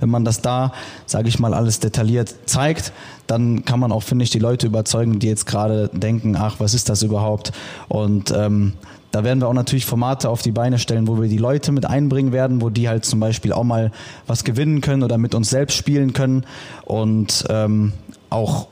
[0.00, 0.72] Wenn man das da,
[1.04, 2.92] sage ich mal, alles detailliert zeigt,
[3.26, 6.74] dann kann man auch, finde ich, die Leute überzeugen, die jetzt gerade denken, ach, was
[6.74, 7.52] ist das überhaupt?
[7.88, 8.72] Und ähm,
[9.16, 11.86] da werden wir auch natürlich Formate auf die Beine stellen, wo wir die Leute mit
[11.86, 13.90] einbringen werden, wo die halt zum Beispiel auch mal
[14.26, 16.44] was gewinnen können oder mit uns selbst spielen können
[16.84, 17.94] und ähm,
[18.28, 18.68] auch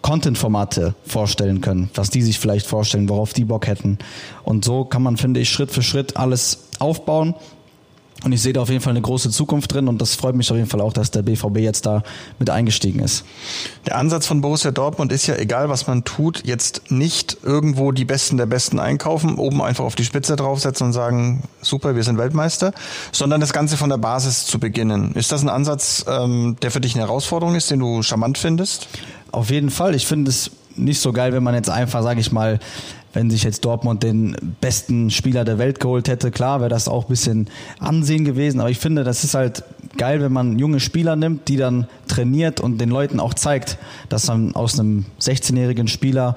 [0.00, 3.98] Content-Formate vorstellen können, was die sich vielleicht vorstellen, worauf die Bock hätten.
[4.44, 7.34] Und so kann man, finde ich, Schritt für Schritt alles aufbauen.
[8.24, 10.50] Und ich sehe da auf jeden Fall eine große Zukunft drin und das freut mich
[10.50, 12.02] auf jeden Fall auch, dass der BVB jetzt da
[12.38, 13.24] mit eingestiegen ist.
[13.86, 18.04] Der Ansatz von Borussia Dortmund ist ja, egal was man tut, jetzt nicht irgendwo die
[18.04, 22.16] Besten der Besten einkaufen, oben einfach auf die Spitze draufsetzen und sagen, super, wir sind
[22.16, 22.72] Weltmeister,
[23.10, 25.12] sondern das Ganze von der Basis zu beginnen.
[25.14, 28.86] Ist das ein Ansatz, ähm, der für dich eine Herausforderung ist, den du charmant findest?
[29.32, 29.94] Auf jeden Fall.
[29.96, 32.60] Ich finde es nicht so geil, wenn man jetzt einfach, sage ich mal,
[33.12, 37.04] wenn sich jetzt Dortmund den besten Spieler der Welt geholt hätte, klar wäre das auch
[37.04, 37.48] ein bisschen
[37.78, 38.60] Ansehen gewesen.
[38.60, 39.64] Aber ich finde, das ist halt
[39.96, 44.28] geil, wenn man junge Spieler nimmt, die dann trainiert und den Leuten auch zeigt, dass
[44.28, 46.36] man aus einem 16-jährigen Spieler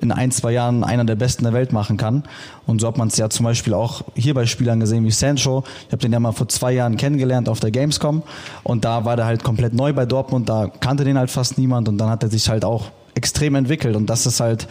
[0.00, 2.24] in ein, zwei Jahren einer der Besten der Welt machen kann.
[2.66, 5.64] Und so hat man es ja zum Beispiel auch hier bei Spielern gesehen wie Sancho.
[5.86, 8.22] Ich habe den ja mal vor zwei Jahren kennengelernt auf der Gamescom
[8.62, 11.88] und da war der halt komplett neu bei Dortmund, da kannte den halt fast niemand
[11.88, 14.66] und dann hat er sich halt auch extrem entwickelt und das ist halt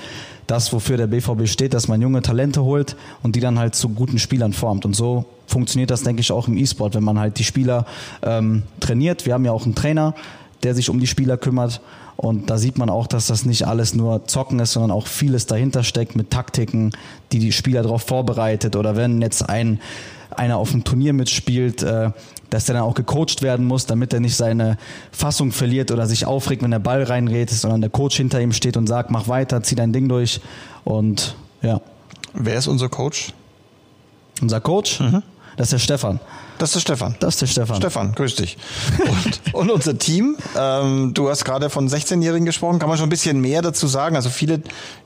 [0.47, 3.89] das, wofür der BVB steht, dass man junge Talente holt und die dann halt zu
[3.89, 4.85] guten Spielern formt.
[4.85, 7.85] Und so funktioniert das, denke ich, auch im E-Sport, wenn man halt die Spieler
[8.21, 9.25] ähm, trainiert.
[9.25, 10.13] Wir haben ja auch einen Trainer,
[10.63, 11.81] der sich um die Spieler kümmert.
[12.15, 15.45] Und da sieht man auch, dass das nicht alles nur Zocken ist, sondern auch vieles
[15.45, 16.91] dahinter steckt mit Taktiken,
[17.31, 18.75] die die Spieler darauf vorbereitet.
[18.75, 19.79] Oder wenn jetzt ein
[20.35, 22.09] einer auf dem Turnier mitspielt, äh,
[22.49, 24.77] dass der dann auch gecoacht werden muss, damit er nicht seine
[25.11, 28.77] Fassung verliert oder sich aufregt, wenn der Ball reingeht, sondern der Coach hinter ihm steht
[28.77, 30.41] und sagt, mach weiter, zieh dein Ding durch.
[30.83, 31.81] Und ja,
[32.33, 33.33] Wer ist unser Coach?
[34.41, 34.99] unser Coach,
[35.55, 36.19] das ist der Stefan.
[36.63, 37.15] Das ist der Stefan.
[37.19, 37.75] Das ist der Stefan.
[37.75, 38.55] Stefan, grüß dich.
[39.01, 43.09] Und, und unser Team, ähm, du hast gerade von 16-Jährigen gesprochen, kann man schon ein
[43.09, 44.15] bisschen mehr dazu sagen?
[44.15, 44.61] Also viele,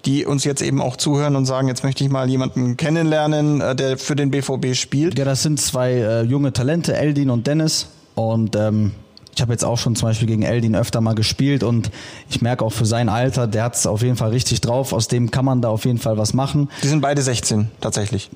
[0.06, 3.76] die uns jetzt eben auch zuhören und sagen, jetzt möchte ich mal jemanden kennenlernen, äh,
[3.76, 5.18] der für den BVB spielt.
[5.18, 7.88] Ja, das sind zwei äh, junge Talente, Eldin und Dennis.
[8.14, 8.92] Und ähm,
[9.34, 11.90] ich habe jetzt auch schon zum Beispiel gegen Eldin öfter mal gespielt und
[12.30, 14.94] ich merke auch für sein Alter, der hat es auf jeden Fall richtig drauf.
[14.94, 16.70] Aus dem kann man da auf jeden Fall was machen.
[16.84, 18.30] Die sind beide 16, tatsächlich.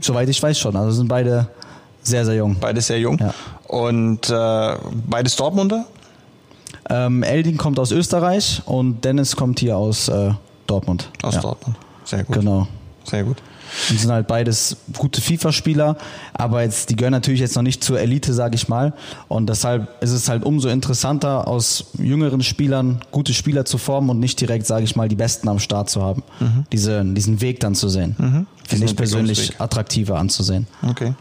[0.00, 0.76] Soweit ich weiß schon.
[0.76, 1.48] Also sind beide
[2.06, 2.56] Sehr, sehr jung.
[2.60, 3.18] Beides sehr jung.
[3.18, 3.34] Ja.
[3.66, 4.76] Und äh,
[5.08, 5.86] beides Dortmunder?
[6.88, 10.30] Ähm, Eldin kommt aus Österreich und Dennis kommt hier aus äh,
[10.68, 11.10] Dortmund.
[11.22, 11.40] Aus ja.
[11.40, 11.76] Dortmund.
[12.04, 12.36] Sehr gut.
[12.36, 12.68] Genau.
[13.02, 13.38] Sehr gut.
[13.90, 15.96] Und sind halt beides gute FIFA-Spieler,
[16.32, 18.92] aber jetzt, die gehören natürlich jetzt noch nicht zur Elite, sage ich mal.
[19.26, 24.20] Und deshalb ist es halt umso interessanter, aus jüngeren Spielern gute Spieler zu formen und
[24.20, 26.22] nicht direkt, sage ich mal, die Besten am Start zu haben.
[26.70, 28.14] Diese, diesen Weg dann zu sehen.
[28.16, 30.68] Diesen Finde ich persönlich attraktiver anzusehen.
[30.88, 31.14] Okay.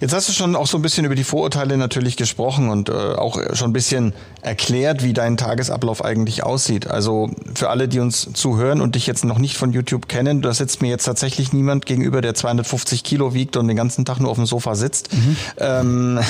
[0.00, 2.92] Jetzt hast du schon auch so ein bisschen über die Vorurteile natürlich gesprochen und äh,
[2.92, 6.86] auch schon ein bisschen erklärt, wie dein Tagesablauf eigentlich aussieht.
[6.86, 10.52] Also für alle, die uns zuhören und dich jetzt noch nicht von YouTube kennen, da
[10.52, 14.30] sitzt mir jetzt tatsächlich niemand gegenüber, der 250 Kilo wiegt und den ganzen Tag nur
[14.30, 15.10] auf dem Sofa sitzt.
[15.58, 16.20] Ähm,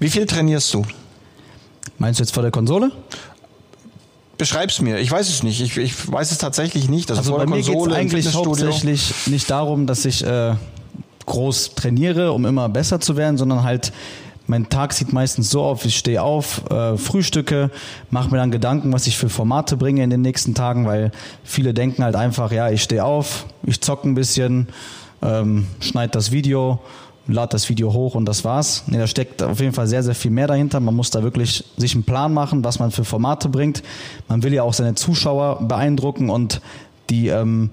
[0.00, 0.84] wie viel trainierst du?
[1.98, 2.90] Meinst du jetzt vor der Konsole?
[4.36, 4.98] Beschreib's mir.
[4.98, 5.60] Ich weiß es nicht.
[5.60, 7.10] Ich, ich weiß es tatsächlich nicht.
[7.10, 8.66] Also vor bei der mir geht es eigentlich Fitnessstudio.
[8.66, 10.54] hauptsächlich nicht darum, dass ich äh,
[11.26, 13.92] groß trainiere, um immer besser zu werden, sondern halt
[14.46, 17.70] mein Tag sieht meistens so auf, ich stehe auf, äh, frühstücke,
[18.10, 21.12] mache mir dann Gedanken, was ich für Formate bringe in den nächsten Tagen, weil
[21.44, 24.68] viele denken halt einfach, ja, ich stehe auf, ich zocke ein bisschen,
[25.22, 26.80] ähm, schneide das Video,
[27.26, 28.84] lade das Video hoch und das war's.
[28.86, 30.78] Nee, da steckt auf jeden Fall sehr, sehr viel mehr dahinter.
[30.80, 33.82] Man muss da wirklich sich einen Plan machen, was man für Formate bringt.
[34.28, 36.60] Man will ja auch seine Zuschauer beeindrucken und
[37.08, 37.70] die ähm,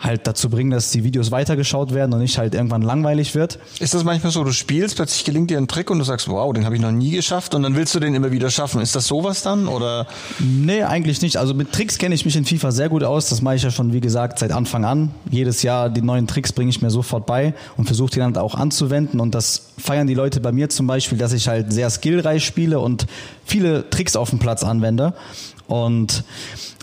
[0.00, 3.58] halt dazu bringen, dass die Videos weitergeschaut werden und nicht halt irgendwann langweilig wird.
[3.78, 6.52] Ist das manchmal so, du spielst, plötzlich gelingt dir ein Trick und du sagst, wow,
[6.52, 8.80] den habe ich noch nie geschafft und dann willst du den immer wieder schaffen.
[8.80, 10.06] Ist das sowas dann oder
[10.38, 11.36] Nee, eigentlich nicht.
[11.36, 13.28] Also mit Tricks kenne ich mich in FIFA sehr gut aus.
[13.28, 15.10] Das mache ich ja schon, wie gesagt, seit Anfang an.
[15.30, 18.54] Jedes Jahr die neuen Tricks bringe ich mir sofort bei und versuche die dann auch
[18.54, 19.20] anzuwenden.
[19.20, 22.80] Und das feiern die Leute bei mir zum Beispiel, dass ich halt sehr skillreich spiele
[22.80, 23.06] und
[23.44, 25.14] viele Tricks auf dem Platz anwende.
[25.66, 26.24] Und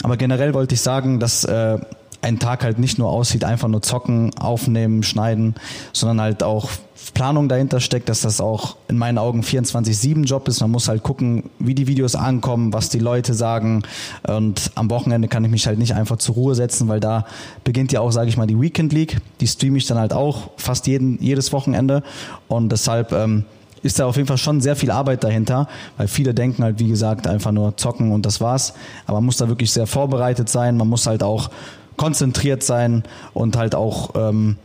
[0.03, 1.79] aber generell wollte ich sagen, dass äh,
[2.21, 5.55] ein Tag halt nicht nur aussieht, einfach nur zocken, aufnehmen, schneiden,
[5.93, 6.69] sondern halt auch
[7.13, 10.61] Planung dahinter steckt, dass das auch in meinen Augen 24-7-Job ist.
[10.61, 13.83] Man muss halt gucken, wie die Videos ankommen, was die Leute sagen.
[14.27, 17.25] Und am Wochenende kann ich mich halt nicht einfach zur Ruhe setzen, weil da
[17.63, 19.17] beginnt ja auch, sage ich mal, die Weekend League.
[19.39, 22.03] Die streame ich dann halt auch fast jeden, jedes Wochenende.
[22.47, 23.45] Und deshalb ähm,
[23.83, 26.87] ist da auf jeden Fall schon sehr viel Arbeit dahinter, weil viele denken halt, wie
[26.87, 28.73] gesagt, einfach nur zocken und das war's.
[29.05, 30.77] Aber man muss da wirklich sehr vorbereitet sein.
[30.77, 31.49] Man muss halt auch
[31.97, 34.57] konzentriert sein und halt auch ähm,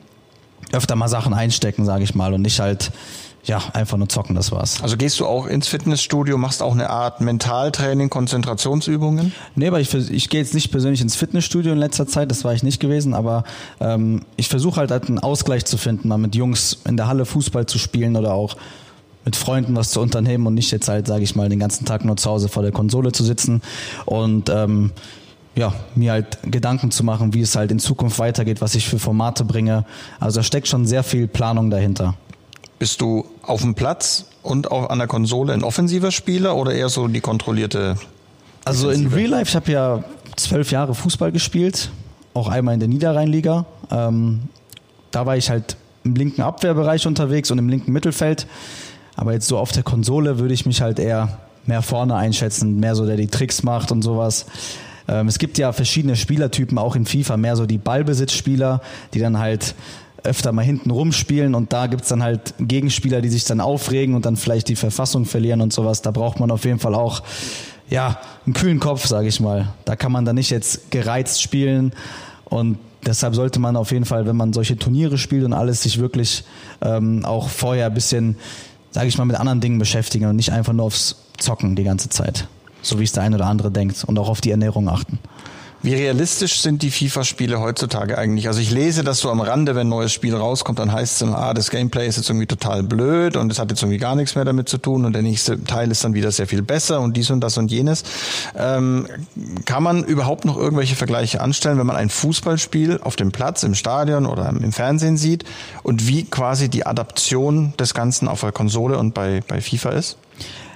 [0.72, 2.92] öfter mal Sachen einstecken, sage ich mal, und nicht halt
[3.44, 4.80] ja einfach nur zocken, das war's.
[4.82, 9.34] also gehst du auch ins Fitnessstudio, machst auch eine Art Mentaltraining, Konzentrationsübungen?
[9.56, 12.54] Nee, aber ich, ich gehe jetzt nicht persönlich ins Fitnessstudio in letzter Zeit, das war
[12.54, 13.42] ich nicht gewesen, aber
[13.80, 17.24] ähm, ich versuche halt, halt einen Ausgleich zu finden, mal mit Jungs in der Halle
[17.24, 18.56] Fußball zu spielen oder auch
[19.24, 22.04] mit Freunden was zu unternehmen und nicht jetzt halt, sage ich mal, den ganzen Tag
[22.04, 23.62] nur zu Hause vor der Konsole zu sitzen
[24.04, 24.92] und ähm,
[25.54, 28.98] ja, mir halt Gedanken zu machen, wie es halt in Zukunft weitergeht, was ich für
[28.98, 29.84] Formate bringe.
[30.18, 32.14] Also da steckt schon sehr viel Planung dahinter.
[32.78, 36.88] Bist du auf dem Platz und auch an der Konsole ein offensiver Spieler oder eher
[36.88, 37.96] so die kontrollierte?
[38.64, 39.08] Also in.
[39.08, 40.04] Real Life, ich habe ja
[40.36, 41.90] zwölf Jahre Fußball gespielt,
[42.34, 43.66] auch einmal in der Niederrheinliga.
[43.90, 44.40] Ähm,
[45.10, 48.46] da war ich halt im linken Abwehrbereich unterwegs und im linken Mittelfeld.
[49.14, 52.94] Aber jetzt so auf der Konsole würde ich mich halt eher mehr vorne einschätzen, mehr
[52.94, 54.46] so der die Tricks macht und sowas.
[55.08, 58.80] Ähm, es gibt ja verschiedene Spielertypen auch in FIFA, mehr so die Ballbesitzspieler,
[59.14, 59.74] die dann halt
[60.24, 64.24] öfter mal hinten rumspielen und da gibt's dann halt Gegenspieler, die sich dann aufregen und
[64.24, 66.02] dann vielleicht die Verfassung verlieren und sowas.
[66.02, 67.22] Da braucht man auf jeden Fall auch
[67.90, 69.74] ja, einen kühlen Kopf, sage ich mal.
[69.84, 71.92] Da kann man dann nicht jetzt gereizt spielen
[72.44, 75.98] und deshalb sollte man auf jeden Fall, wenn man solche Turniere spielt und alles, sich
[75.98, 76.44] wirklich
[76.80, 78.36] ähm, auch vorher ein bisschen,
[78.90, 82.08] sage ich mal, mit anderen Dingen beschäftigen und nicht einfach nur aufs Zocken die ganze
[82.08, 82.46] Zeit.
[82.82, 85.18] So wie es der eine oder andere denkt und auch auf die Ernährung achten.
[85.84, 88.46] Wie realistisch sind die FIFA-Spiele heutzutage eigentlich?
[88.46, 91.22] Also ich lese das so am Rande, wenn ein neues Spiel rauskommt, dann heißt es
[91.22, 94.14] immer, ah, das Gameplay ist jetzt irgendwie total blöd und es hat jetzt irgendwie gar
[94.14, 97.00] nichts mehr damit zu tun und der nächste Teil ist dann wieder sehr viel besser
[97.00, 98.04] und dies und das und jenes.
[98.56, 99.08] Ähm,
[99.64, 103.74] kann man überhaupt noch irgendwelche Vergleiche anstellen, wenn man ein Fußballspiel auf dem Platz, im
[103.74, 105.44] Stadion oder im Fernsehen sieht
[105.82, 110.16] und wie quasi die Adaption des Ganzen auf der Konsole und bei, bei FIFA ist?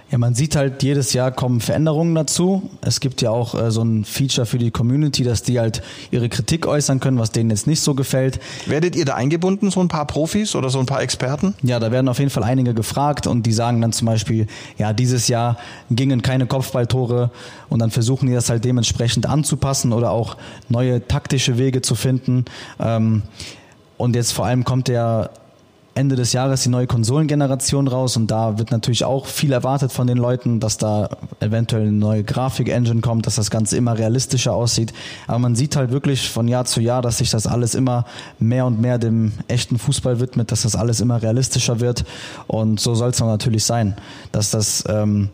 [0.09, 2.71] Ja, man sieht halt, jedes Jahr kommen Veränderungen dazu.
[2.81, 6.29] Es gibt ja auch äh, so ein Feature für die Community, dass die halt ihre
[6.29, 8.39] Kritik äußern können, was denen jetzt nicht so gefällt.
[8.67, 11.55] Werdet ihr da eingebunden, so ein paar Profis oder so ein paar Experten?
[11.63, 14.47] Ja, da werden auf jeden Fall einige gefragt und die sagen dann zum Beispiel,
[14.79, 15.57] ja, dieses Jahr
[15.91, 17.33] gingen keine Kopfballtore
[17.69, 20.37] und dann versuchen die das halt dementsprechend anzupassen oder auch
[20.69, 22.45] neue taktische Wege zu finden.
[22.79, 23.23] Ähm,
[23.97, 25.31] und jetzt vor allem kommt der
[25.97, 30.07] Ende des Jahres die neue Konsolengeneration raus und da wird natürlich auch viel erwartet von
[30.07, 31.09] den Leuten, dass da
[31.41, 34.93] eventuell eine neue Grafik-Engine kommt, dass das Ganze immer realistischer aussieht.
[35.27, 38.05] Aber man sieht halt wirklich von Jahr zu Jahr, dass sich das alles immer
[38.39, 42.05] mehr und mehr dem echten Fußball widmet, dass das alles immer realistischer wird
[42.47, 43.97] und so soll es natürlich sein,
[44.33, 45.31] dass das, ähm,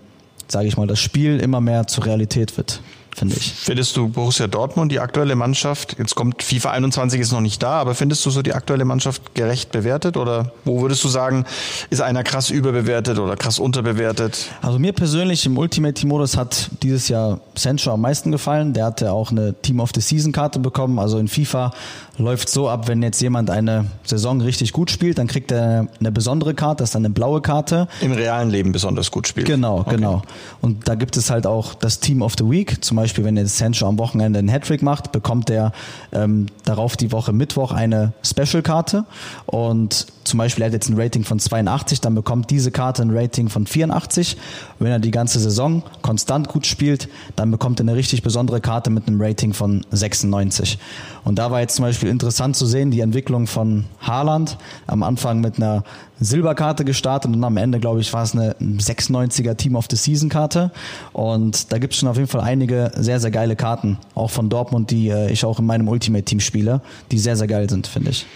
[0.46, 2.81] sage ich mal, das Spiel immer mehr zur Realität wird
[3.14, 3.53] finde ich.
[3.53, 7.81] Findest du Borussia Dortmund, die aktuelle Mannschaft, jetzt kommt FIFA 21 ist noch nicht da,
[7.81, 11.44] aber findest du so die aktuelle Mannschaft gerecht bewertet oder wo würdest du sagen,
[11.90, 14.46] ist einer krass überbewertet oder krass unterbewertet?
[14.62, 18.72] Also mir persönlich im Ultimate Team Modus hat dieses Jahr Sancho am meisten gefallen.
[18.72, 20.98] Der hatte auch eine Team of the Season Karte bekommen.
[20.98, 21.72] Also in FIFA
[22.18, 26.12] läuft so ab, wenn jetzt jemand eine Saison richtig gut spielt, dann kriegt er eine
[26.12, 27.88] besondere Karte, das ist dann eine blaue Karte.
[28.01, 29.46] Im realen Leben besonders gut spielt.
[29.46, 29.96] Genau, okay.
[29.96, 30.22] genau.
[30.61, 32.85] Und da gibt es halt auch das Team of the Week.
[32.85, 35.72] Zum Beispiel, wenn jetzt Sancho am Wochenende einen Hattrick macht, bekommt er
[36.12, 39.04] ähm, darauf die Woche Mittwoch eine Special-Karte.
[39.46, 43.10] Und zum Beispiel er hat jetzt ein Rating von 82, dann bekommt diese Karte ein
[43.10, 44.36] Rating von 84.
[44.78, 48.90] Wenn er die ganze Saison konstant gut spielt, dann bekommt er eine richtig besondere Karte
[48.90, 50.78] mit einem Rating von 96.
[51.24, 54.58] Und da war jetzt zum Beispiel interessant zu sehen, die Entwicklung von Haaland.
[54.87, 55.85] Am Anfang mit einer
[56.20, 60.28] Silberkarte gestartet und am Ende, glaube ich, war es eine 96er Team of the Season
[60.28, 60.70] Karte.
[61.12, 64.48] Und da gibt es schon auf jeden Fall einige sehr, sehr geile Karten, auch von
[64.48, 66.80] Dortmund, die äh, ich auch in meinem Ultimate Team spiele,
[67.11, 68.26] die sehr, sehr geil sind, finde ich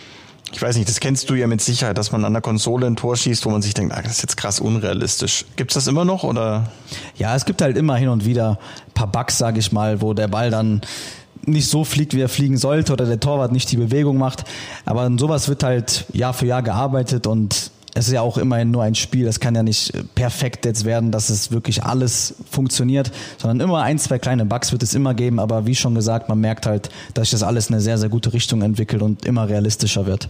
[0.53, 2.97] ich weiß nicht, das kennst du ja mit Sicherheit, dass man an der Konsole ein
[2.97, 5.45] Tor schießt, wo man sich denkt, ah, das ist jetzt krass unrealistisch.
[5.57, 6.71] Gibt's das immer noch oder?
[7.17, 8.59] Ja, es gibt halt immer hin und wieder
[8.95, 10.83] paar Bugs, sage ich mal, wo der Ball dann
[11.47, 14.45] nicht so fliegt, wie er fliegen sollte oder der Torwart nicht die Bewegung macht.
[14.85, 18.71] Aber an sowas wird halt Jahr für Jahr gearbeitet und es ist ja auch immerhin
[18.71, 19.27] nur ein Spiel.
[19.27, 23.99] Es kann ja nicht perfekt jetzt werden, dass es wirklich alles funktioniert, sondern immer ein,
[23.99, 25.39] zwei kleine Bugs wird es immer geben.
[25.39, 28.11] Aber wie schon gesagt, man merkt halt, dass sich das alles in eine sehr, sehr
[28.11, 30.29] gute Richtung entwickelt und immer realistischer wird.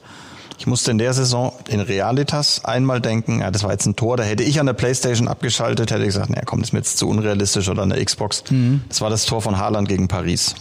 [0.59, 4.17] Ich musste in der Saison in Realitas einmal denken, ja, das war jetzt ein Tor,
[4.17, 6.99] da hätte ich an der Playstation abgeschaltet, hätte gesagt, naja, komm, das ist mir jetzt
[6.99, 8.45] zu unrealistisch oder an der Xbox.
[8.51, 8.83] Mhm.
[8.89, 10.55] Das war das Tor von Haaland gegen Paris.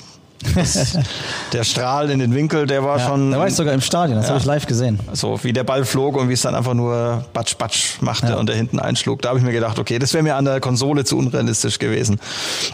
[0.53, 0.97] Das,
[1.53, 3.31] der Strahl in den Winkel, der war ja, schon.
[3.31, 4.99] Da war ich sogar im Stadion, das ja, habe ich live gesehen.
[5.13, 8.35] So wie der Ball flog und wie es dann einfach nur batsch batsch machte ja.
[8.35, 9.21] und der hinten einschlug.
[9.21, 12.19] Da habe ich mir gedacht, okay, das wäre mir an der Konsole zu unrealistisch gewesen.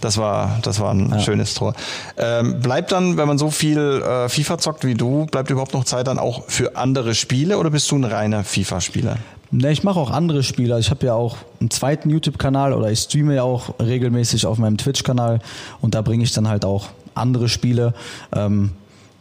[0.01, 1.73] Das war, das war ein schönes Tor.
[2.17, 5.84] Ähm, bleibt dann, wenn man so viel äh, FIFA zockt wie du, bleibt überhaupt noch
[5.84, 9.17] Zeit dann auch für andere Spiele oder bist du ein reiner FIFA-Spieler?
[9.53, 10.79] Ne, ich mache auch andere Spiele.
[10.79, 14.77] Ich habe ja auch einen zweiten YouTube-Kanal oder ich streame ja auch regelmäßig auf meinem
[14.77, 15.39] Twitch-Kanal
[15.81, 17.93] und da bringe ich dann halt auch andere Spiele.
[18.36, 18.71] Ähm,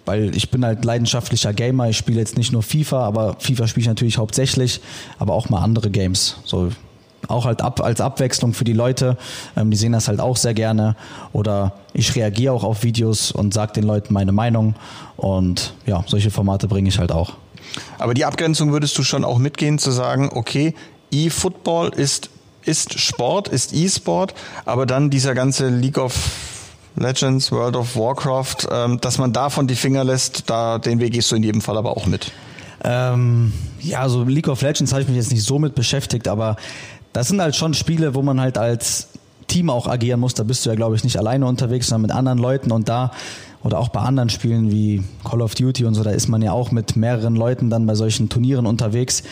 [0.06, 1.88] weil ich bin halt leidenschaftlicher Gamer.
[1.88, 4.80] Ich spiele jetzt nicht nur FIFA, aber FIFA spiele ich natürlich hauptsächlich,
[5.18, 6.36] aber auch mal andere Games.
[6.44, 6.70] So
[7.28, 9.16] auch halt ab, als Abwechslung für die Leute.
[9.56, 10.96] Ähm, die sehen das halt auch sehr gerne.
[11.32, 14.74] Oder ich reagiere auch auf Videos und sage den Leuten meine Meinung.
[15.16, 17.34] Und ja, solche Formate bringe ich halt auch.
[17.98, 20.74] Aber die Abgrenzung würdest du schon auch mitgehen, zu sagen, okay,
[21.12, 22.30] E-Football ist,
[22.64, 26.14] ist Sport, ist E-Sport, aber dann dieser ganze League of
[27.00, 31.30] Legends, World of Warcraft, ähm, dass man davon die Finger lässt, da den Weg gehst
[31.32, 32.30] du in jedem Fall aber auch mit.
[32.84, 36.56] Ähm, ja, also League of Legends habe ich mich jetzt nicht so mit beschäftigt, aber
[37.12, 39.08] das sind halt schon Spiele, wo man halt als
[39.48, 40.34] Team auch agieren muss.
[40.34, 43.10] Da bist du ja, glaube ich, nicht alleine unterwegs, sondern mit anderen Leuten und da
[43.62, 46.52] oder auch bei anderen Spielen wie Call of Duty und so, da ist man ja
[46.52, 49.22] auch mit mehreren Leuten dann bei solchen Turnieren unterwegs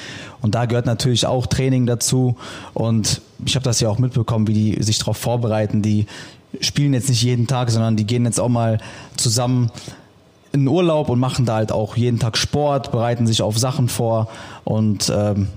[0.42, 2.37] und da gehört natürlich auch Training dazu
[2.74, 6.07] und ich habe das ja auch mitbekommen, wie die sich darauf vorbereiten, die
[6.61, 8.79] spielen jetzt nicht jeden Tag, sondern die gehen jetzt auch mal
[9.16, 9.71] zusammen
[10.53, 14.29] in Urlaub und machen da halt auch jeden Tag Sport, bereiten sich auf Sachen vor
[14.64, 15.49] und ähm,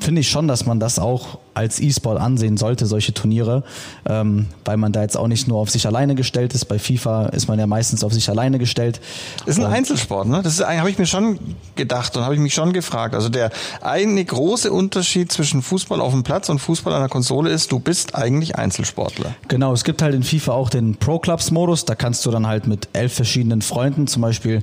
[0.00, 3.64] finde ich schon, dass man das auch als E-Sport ansehen sollte, solche Turniere,
[4.06, 6.66] ähm, weil man da jetzt auch nicht nur auf sich alleine gestellt ist.
[6.66, 9.00] Bei FIFA ist man ja meistens auf sich alleine gestellt.
[9.46, 10.42] Das ist ein Einzelsport, ne?
[10.42, 11.38] Das habe ich mir schon
[11.74, 13.14] gedacht und habe ich mich schon gefragt.
[13.14, 17.50] Also der eine große Unterschied zwischen Fußball auf dem Platz und Fußball an der Konsole
[17.50, 19.34] ist, du bist eigentlich Einzelsportler.
[19.48, 21.86] Genau, es gibt halt in FIFA auch den Pro Clubs Modus.
[21.86, 24.62] Da kannst du dann halt mit elf verschiedenen Freunden zum Beispiel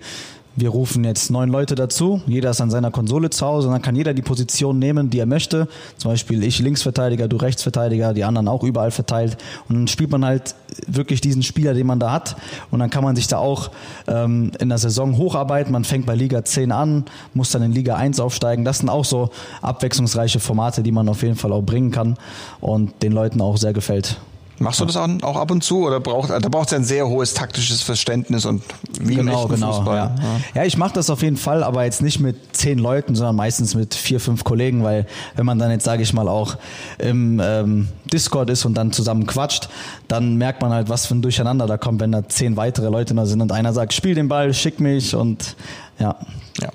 [0.56, 3.82] wir rufen jetzt neun Leute dazu, jeder ist an seiner Konsole zu Hause und dann
[3.82, 5.68] kann jeder die Position nehmen, die er möchte.
[5.98, 9.38] Zum Beispiel ich Linksverteidiger, du Rechtsverteidiger, die anderen auch überall verteilt.
[9.68, 10.54] Und dann spielt man halt
[10.88, 12.36] wirklich diesen Spieler, den man da hat.
[12.70, 13.72] Und dann kann man sich da auch
[14.08, 15.72] ähm, in der Saison hocharbeiten.
[15.72, 18.64] Man fängt bei Liga 10 an, muss dann in Liga 1 aufsteigen.
[18.64, 22.18] Das sind auch so abwechslungsreiche Formate, die man auf jeden Fall auch bringen kann
[22.62, 24.20] und den Leuten auch sehr gefällt.
[24.60, 27.34] Machst du das auch ab und zu oder braucht da braucht es ein sehr hohes
[27.34, 28.64] taktisches Verständnis und
[29.00, 29.98] wie genau, genau, Fußball?
[29.98, 30.40] Ja, ja.
[30.56, 33.76] ja ich mache das auf jeden Fall, aber jetzt nicht mit zehn Leuten, sondern meistens
[33.76, 36.58] mit vier, fünf Kollegen, weil wenn man dann jetzt sage ich mal auch
[37.00, 39.70] im ähm, Discord ist und dann zusammen quatscht,
[40.08, 43.16] dann merkt man halt, was für ein Durcheinander da kommt, wenn da zehn weitere Leute
[43.16, 45.56] da sind und einer sagt, spiel den Ball, schick mich und
[46.00, 46.16] ja.
[46.62, 46.70] Ja.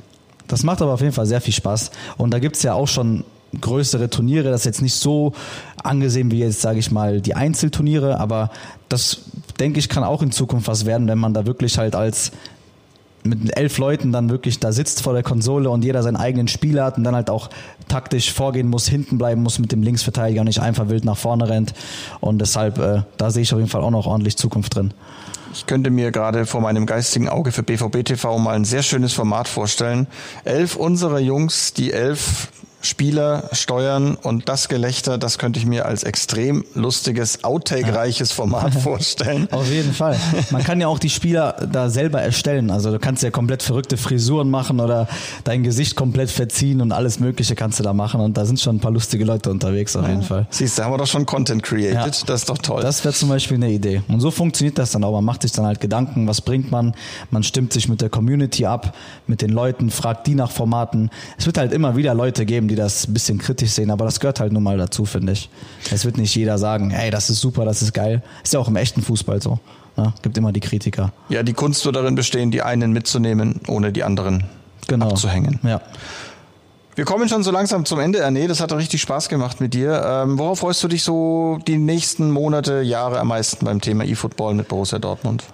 [0.49, 1.91] Das macht aber auf jeden Fall sehr viel Spaß.
[2.17, 3.25] Und da gibt's ja auch schon
[3.61, 4.51] größere Turniere.
[4.51, 5.33] Das ist jetzt nicht so
[5.85, 8.51] angesehen wie jetzt, sage ich mal, die Einzelturniere, aber
[8.89, 9.23] das,
[9.59, 12.33] denke ich, kann auch in Zukunft was werden, wenn man da wirklich halt als
[13.25, 16.85] mit elf Leuten dann wirklich da sitzt vor der Konsole und jeder seinen eigenen Spieler
[16.85, 17.51] hat und dann halt auch
[17.89, 21.49] taktisch vorgehen muss, hinten bleiben muss mit dem Linksverteidiger und nicht einfach wild nach vorne
[21.49, 21.75] rennt.
[22.21, 24.93] Und deshalb, äh, da sehe ich auf jeden Fall auch noch ordentlich Zukunft drin.
[25.53, 29.13] Ich könnte mir gerade vor meinem geistigen Auge für BVB TV mal ein sehr schönes
[29.13, 30.07] Format vorstellen.
[30.45, 32.49] Elf unserer Jungs, die elf
[32.81, 39.49] Spieler steuern und das Gelächter, das könnte ich mir als extrem lustiges, outtake-reiches Format vorstellen.
[39.51, 40.17] Auf jeden Fall.
[40.51, 42.71] Man kann ja auch die Spieler da selber erstellen.
[42.71, 45.09] Also du kannst ja komplett verrückte Frisuren machen oder
[45.45, 48.21] dein Gesicht komplett verziehen und alles Mögliche kannst du da machen.
[48.21, 50.47] Und da sind schon ein paar lustige Leute unterwegs auf jeden Fall.
[50.51, 51.95] Siehst du, haben wir doch schon Content created.
[51.95, 52.07] Ja.
[52.07, 52.81] Das ist doch toll.
[52.83, 54.03] Das wäre zum Beispiel eine Idee.
[54.07, 55.13] Und so funktioniert das dann auch.
[55.13, 56.95] Man macht sich dann halt Gedanken, was bringt man.
[57.31, 58.95] Man stimmt sich mit der Community ab,
[59.27, 61.11] mit den Leuten, fragt die nach Formaten.
[61.37, 64.21] Es wird halt immer wieder Leute geben, die das ein bisschen kritisch sehen, aber das
[64.21, 65.51] gehört halt nun mal dazu, finde ich.
[65.91, 68.23] Es wird nicht jeder sagen, hey, das ist super, das ist geil.
[68.45, 69.59] Ist ja auch im echten Fußball so.
[69.97, 70.15] Ja, ne?
[70.23, 71.13] gibt immer die Kritiker.
[71.29, 74.45] Ja, die Kunst wird darin bestehen, die einen mitzunehmen, ohne die anderen
[74.87, 75.11] genau.
[75.11, 75.59] abzuhängen.
[75.63, 75.81] Ja.
[76.95, 78.49] Wir kommen schon so langsam zum Ende, Erne.
[78.49, 80.03] Das hat richtig Spaß gemacht mit dir.
[80.05, 84.55] Ähm, worauf freust du dich so die nächsten Monate, Jahre am meisten beim Thema E-Football
[84.55, 85.45] mit Borussia Dortmund?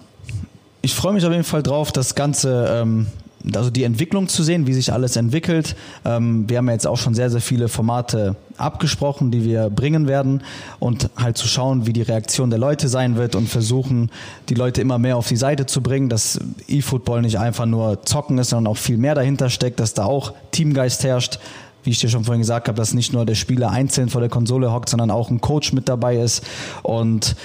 [0.80, 3.08] Ich freue mich auf jeden Fall drauf, das Ganze ähm,
[3.54, 5.76] also die Entwicklung zu sehen, wie sich alles entwickelt.
[6.04, 10.06] Ähm, wir haben ja jetzt auch schon sehr, sehr viele Formate abgesprochen, die wir bringen
[10.06, 10.42] werden
[10.78, 14.10] und halt zu schauen, wie die Reaktion der Leute sein wird und versuchen,
[14.48, 18.38] die Leute immer mehr auf die Seite zu bringen, dass E-Football nicht einfach nur zocken
[18.38, 21.38] ist, sondern auch viel mehr dahinter steckt, dass da auch Teamgeist herrscht,
[21.82, 24.30] wie ich dir schon vorhin gesagt habe, dass nicht nur der Spieler einzeln vor der
[24.30, 26.42] Konsole hockt, sondern auch ein Coach mit dabei ist
[26.82, 27.36] und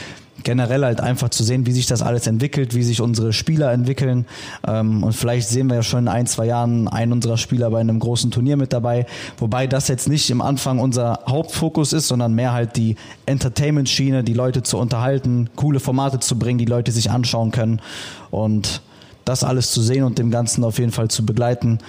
[0.44, 4.26] generell halt einfach zu sehen, wie sich das alles entwickelt, wie sich unsere Spieler entwickeln.
[4.68, 7.80] Ähm, und vielleicht sehen wir ja schon in ein, zwei Jahren einen unserer Spieler bei
[7.80, 9.06] einem großen Turnier mit dabei.
[9.38, 14.34] Wobei das jetzt nicht im Anfang unser Hauptfokus ist, sondern mehr halt die Entertainment-Schiene, die
[14.34, 17.82] Leute zu unterhalten, coole Formate zu bringen, die Leute sich anschauen können.
[18.32, 18.82] Und
[19.26, 21.80] das alles zu sehen und dem Ganzen auf jeden Fall zu begleiten,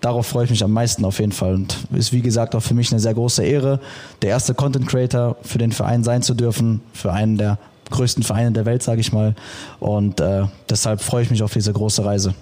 [0.00, 1.54] darauf freue ich mich am meisten auf jeden Fall.
[1.54, 3.80] Und ist wie gesagt auch für mich eine sehr große Ehre,
[4.22, 7.58] der erste Content Creator für den Verein sein zu dürfen, für einen der
[7.90, 9.34] größten Vereine der Welt, sage ich mal.
[9.78, 12.34] Und äh, deshalb freue ich mich auf diese große Reise.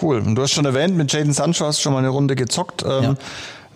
[0.00, 0.18] Cool.
[0.18, 2.82] Und du hast schon erwähnt, mit Jaden Sancho hast du schon mal eine Runde gezockt.
[2.82, 3.14] Ähm, ja.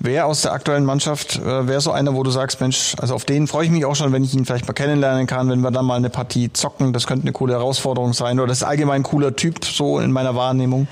[0.02, 3.26] Wer aus der aktuellen Mannschaft äh, wäre so einer, wo du sagst, Mensch, also auf
[3.26, 5.70] den freue ich mich auch schon, wenn ich ihn vielleicht mal kennenlernen kann, wenn wir
[5.70, 6.94] dann mal eine Partie zocken.
[6.94, 8.38] Das könnte eine coole Herausforderung sein.
[8.38, 10.88] Oder das ist allgemein ein cooler Typ, so in meiner Wahrnehmung.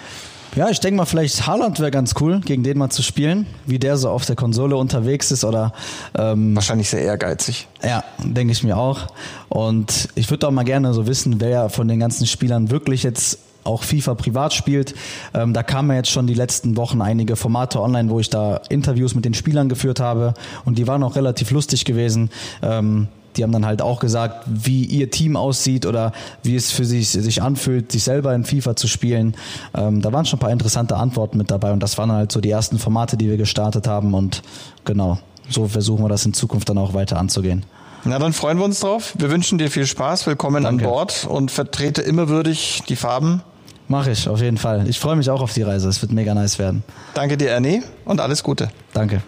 [0.56, 3.78] Ja, ich denke mal, vielleicht Haaland wäre ganz cool, gegen den mal zu spielen, wie
[3.78, 5.72] der so auf der Konsole unterwegs ist oder
[6.16, 7.68] ähm, wahrscheinlich sehr ehrgeizig.
[7.82, 9.06] Ja, denke ich mir auch.
[9.48, 13.38] Und ich würde auch mal gerne so wissen, wer von den ganzen Spielern wirklich jetzt
[13.64, 14.94] auch FIFA privat spielt.
[15.34, 18.60] Ähm, da kamen ja jetzt schon die letzten Wochen einige Formate online, wo ich da
[18.68, 20.34] Interviews mit den Spielern geführt habe
[20.64, 22.30] und die waren auch relativ lustig gewesen.
[22.62, 26.12] Ähm, die haben dann halt auch gesagt, wie ihr Team aussieht oder
[26.42, 29.36] wie es für sich sich anfühlt, sich selber in FIFA zu spielen.
[29.74, 32.40] Ähm, da waren schon ein paar interessante Antworten mit dabei und das waren halt so
[32.40, 34.42] die ersten Formate, die wir gestartet haben und
[34.84, 37.64] genau, so versuchen wir das in Zukunft dann auch weiter anzugehen.
[38.04, 39.14] Na, dann freuen wir uns drauf.
[39.18, 40.26] Wir wünschen dir viel Spaß.
[40.26, 40.84] Willkommen Danke.
[40.84, 43.42] an Bord und vertrete immer würdig die Farben.
[43.88, 44.86] Mache ich, auf jeden Fall.
[44.86, 45.88] Ich freue mich auch auf die Reise.
[45.88, 46.84] Es wird mega nice werden.
[47.14, 48.70] Danke dir, Ernie, und alles Gute.
[48.92, 49.22] Danke.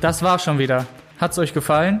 [0.00, 0.86] Das war's schon wieder.
[1.18, 2.00] Hat's euch gefallen?